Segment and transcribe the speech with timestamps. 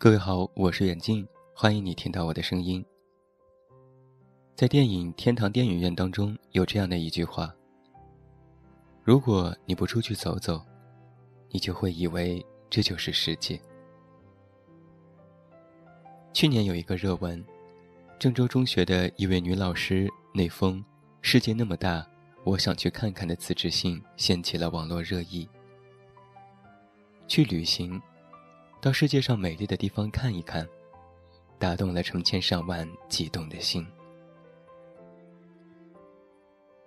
[0.00, 2.86] 各位好，我是远近，欢迎你听到我的声音。
[4.54, 7.52] 在电影《天堂电影院》当中，有这样的一句话
[9.02, 10.64] ：“如果你不出去走走，
[11.50, 13.60] 你就会以为这就是世界。”
[16.32, 17.44] 去年有一个热文，
[18.20, 20.82] 郑州中学的一位女老师那封
[21.22, 22.06] “世界那么大，
[22.44, 25.48] 我想去看看”的辞职信掀起了网络热议。
[27.26, 28.00] 去旅行。
[28.80, 30.66] 到世界上美丽的地方看一看，
[31.58, 33.84] 打动了成千上万激动的心。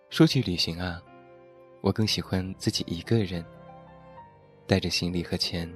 [0.09, 1.01] 说起旅行啊，
[1.81, 3.43] 我更喜欢自己一个人，
[4.65, 5.69] 带着行李和钱，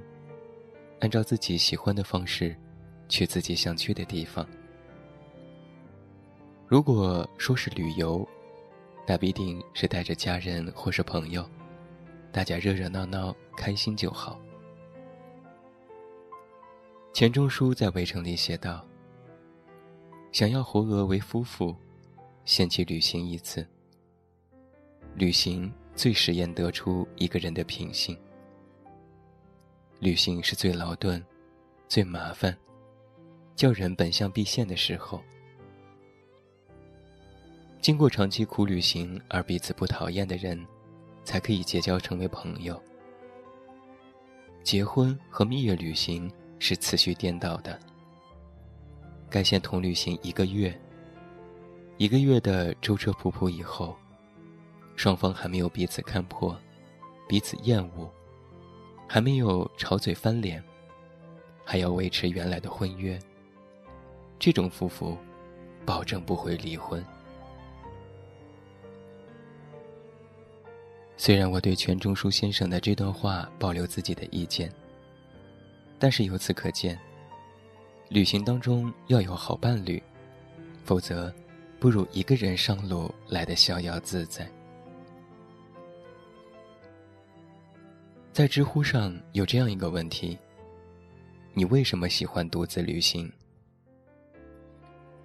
[1.01, 2.55] 按照自己喜欢的方式，
[3.09, 4.47] 去自己想去的地方。
[6.65, 8.25] 如果说是旅游，
[9.05, 11.47] 那必定是带着家人或是朋友，
[12.31, 14.39] 大家热热闹闹，开心就好。
[17.15, 18.85] 钱钟书在《围城》里写道
[20.33, 21.73] ：“想要活鹅为夫妇，
[22.43, 23.65] 先去旅行一次。
[25.13, 28.17] 旅行最实验得出一个人的品性。
[30.01, 31.25] 旅行是最劳顿、
[31.87, 32.53] 最麻烦，
[33.55, 35.23] 叫人本相毕现的时候。
[37.79, 40.61] 经过长期苦旅行而彼此不讨厌的人，
[41.23, 42.77] 才可以结交成为朋友。
[44.63, 47.79] 结婚和蜜月旅行。”是次序颠倒的。
[49.29, 50.73] 该先同旅行一个月，
[51.97, 53.95] 一个月的舟车仆仆以后，
[54.95, 56.57] 双方还没有彼此看破，
[57.27, 58.09] 彼此厌恶，
[59.07, 60.63] 还没有吵嘴翻脸，
[61.63, 63.19] 还要维持原来的婚约。
[64.39, 65.17] 这种夫妇，
[65.85, 67.03] 保证不会离婚。
[71.17, 74.71] 虽然我对钱钟书先生的这段话保留自己的意见。
[75.97, 76.99] 但是由此可见，
[78.09, 80.01] 旅行当中要有好伴侣，
[80.83, 81.33] 否则，
[81.79, 84.47] 不如一个人上路来的逍遥自在。
[88.33, 90.37] 在知乎上有这样一个问题：
[91.53, 93.31] 你为什么喜欢独自旅行？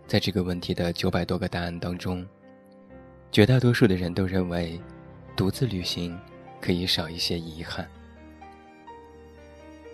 [0.06, 2.24] 在这个问题的九百多个答案当中，
[3.32, 4.80] 绝大多数的人都认为，
[5.36, 6.16] 独自旅行
[6.60, 7.88] 可以少一些遗憾。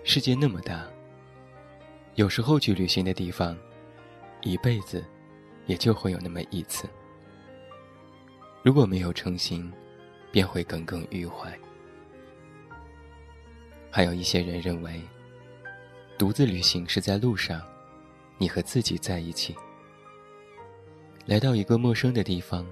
[0.09, 0.87] 世界那么大，
[2.15, 3.59] 有时候去旅行的地方，
[4.41, 5.05] 一辈子
[5.67, 6.89] 也就会有那么一次。
[8.63, 9.71] 如果没有成行，
[10.31, 11.53] 便会耿耿于怀。
[13.91, 15.03] 还有一些人认为，
[16.17, 17.61] 独自旅行是在路上，
[18.39, 19.57] 你和自己在一起，
[21.27, 22.65] 来到一个陌生的地方，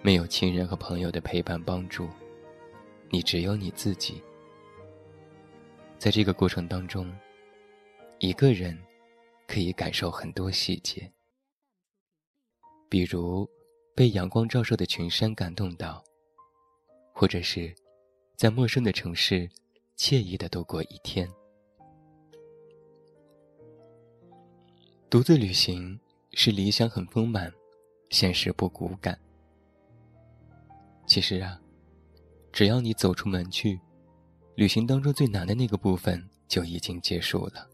[0.00, 2.08] 没有亲人和朋友的陪伴帮助，
[3.10, 4.22] 你只有你自己。
[5.98, 7.10] 在这个过程当中，
[8.18, 8.78] 一个人
[9.46, 11.10] 可以感受很多细节，
[12.90, 13.48] 比如
[13.94, 16.04] 被阳光照射的群山感动到，
[17.14, 17.74] 或者是
[18.36, 19.48] 在陌生的城市
[19.96, 21.26] 惬意的度过一天。
[25.08, 25.98] 独自旅行
[26.32, 27.50] 是理想很丰满，
[28.10, 29.18] 现实不骨感。
[31.06, 31.58] 其实啊，
[32.52, 33.80] 只要你走出门去。
[34.56, 37.68] 旅行当中最难的那个部分就已经结束了。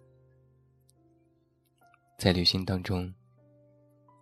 [2.17, 3.13] 在旅行当中，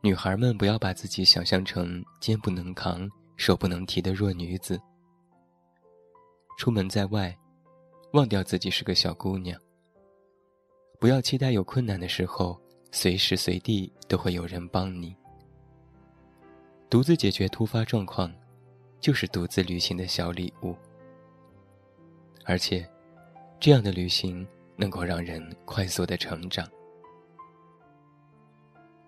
[0.02, 4.80] 女孩们不要把自己想象成肩不能扛、手不能提的弱女子。
[6.56, 7.36] 出门在外，
[8.12, 9.60] 忘掉自己是个小姑娘。
[10.98, 15.14] 不要期待有困难的时候，随时随地都会有人帮你。
[16.90, 18.32] 独自解决突发状况，
[19.00, 20.74] 就是独自旅行的小礼物。
[22.48, 22.88] 而且，
[23.60, 26.66] 这样的旅行能够让人快速的成长。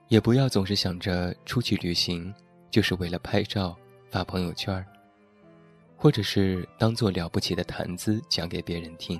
[0.08, 2.34] 也不要总是想着出去旅行
[2.70, 3.74] 就是为了拍照
[4.10, 4.84] 发朋友圈
[5.96, 9.18] 或者是当做了不起的谈资讲给别人听。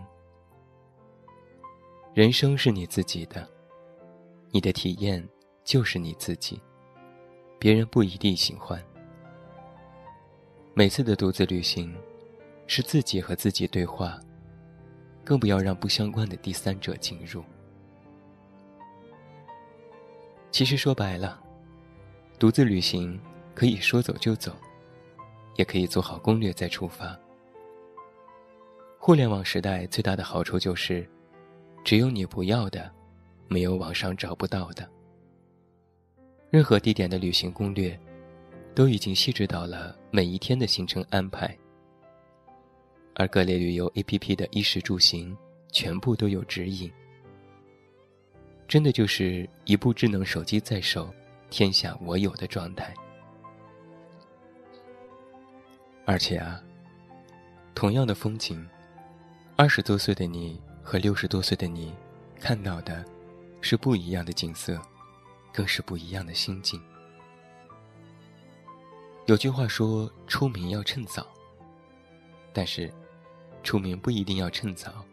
[2.13, 3.49] 人生是你自己的，
[4.51, 5.27] 你的体验
[5.65, 6.61] 就是你自己，
[7.59, 8.79] 别人不一定喜欢。
[10.75, 11.97] 每次的独自旅行。
[12.73, 14.17] 是自己和自己对话，
[15.25, 17.43] 更不要让不相关的第三者进入。
[20.53, 21.43] 其实说白了，
[22.39, 23.21] 独自旅行
[23.57, 24.55] 可以说走就走，
[25.57, 27.19] 也可以做好攻略再出发。
[29.01, 31.05] 互联网时代最大的好处就是，
[31.83, 32.89] 只有你不要的，
[33.49, 34.89] 没有网上找不到的。
[36.51, 37.99] 任何地点的旅行攻略，
[38.77, 41.53] 都已经细致到了每一天的行程安排。
[43.21, 45.37] 而各类旅游 APP 的衣食住行，
[45.71, 46.91] 全部都有指引。
[48.67, 51.13] 真的就是一部智能手机在手，
[51.51, 52.95] 天下我有的状态。
[56.07, 56.63] 而且啊，
[57.75, 58.67] 同样的风景，
[59.55, 61.93] 二十多岁的你和六十多岁的你，
[62.41, 63.05] 看到的，
[63.61, 64.81] 是不一样的景色，
[65.53, 66.81] 更是不一样的心境。
[69.27, 71.27] 有句话说：“出名要趁早。”
[72.55, 72.91] 但是，
[73.63, 75.05] 出名不一定要趁早，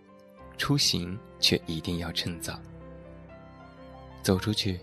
[0.58, 2.60] 出行却一定要趁早。
[4.22, 4.80] 走出去，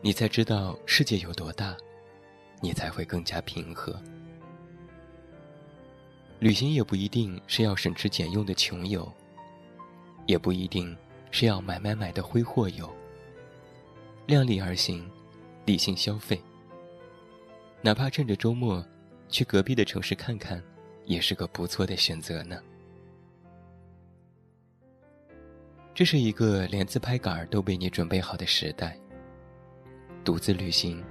[0.00, 1.76] 你才知道世界有多大，
[2.60, 4.00] 你才会更加平和。
[6.38, 9.10] 旅行也不一定是要省吃俭用的穷游，
[10.26, 10.96] 也不一定
[11.30, 12.90] 是要买买买的挥霍游。
[14.26, 15.08] 量力而行，
[15.64, 16.40] 理性消费。
[17.82, 18.84] 哪怕趁着周末，
[19.28, 20.62] 去隔壁的城市看看，
[21.04, 22.60] 也是个不错的选择呢。
[25.94, 28.96] 这是一个连自拍杆都被你准备好的时代。
[30.24, 31.02] 独自旅行，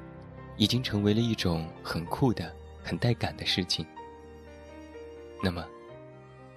[0.58, 2.52] 已经成为了一种很酷的、
[2.84, 3.86] 很带感的事情。
[5.44, 5.66] 那么，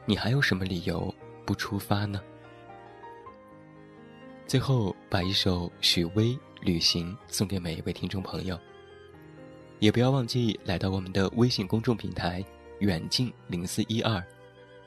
[0.07, 1.15] 你还有什么理由
[1.45, 2.21] 不出发呢？
[4.47, 6.27] 最后，把一首许巍
[6.61, 8.59] 《旅行》送给每一位听众朋友。
[9.79, 12.45] 也不要忘记来到我们的微信公众平台
[12.81, 14.23] “远近零四一二”，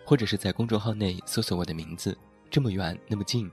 [0.05, 2.17] 或者是在公众号内搜索我的名字
[2.55, 3.51] “这么远那么近”，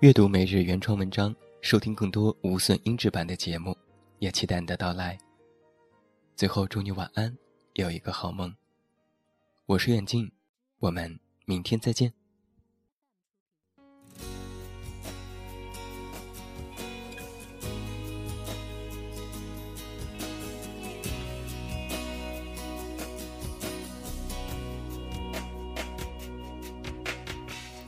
[0.00, 3.76] 阅读每日原创文章，收听更多无损音质版的节目，
[4.20, 5.18] 也期待你的到来。
[6.34, 7.36] 最后，祝你晚安，
[7.74, 8.56] 有一个好梦。
[9.66, 10.32] 我是远近，
[10.78, 12.10] 我们明天再见。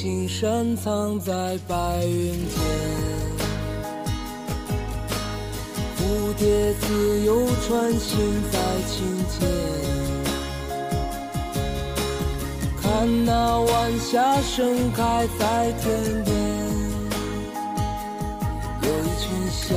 [0.00, 2.58] 只有青山藏在白云间，
[5.98, 8.18] 蝴蝶自由穿行
[8.50, 8.58] 在
[8.88, 9.46] 青间，
[12.80, 16.34] 看那晚霞盛开在天边，
[18.80, 19.76] 有一群向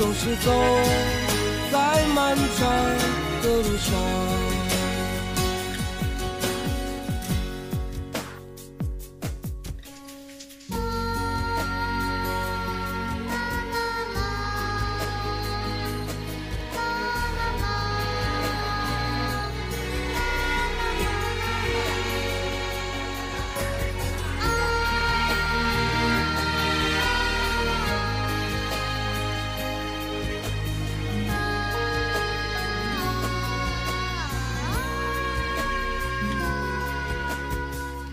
[0.00, 0.50] 总是走
[1.70, 2.70] 在漫长
[3.42, 4.59] 的路上。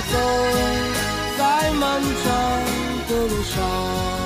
[0.00, 0.18] 走
[1.38, 2.30] 在漫长
[3.08, 4.23] 的路上。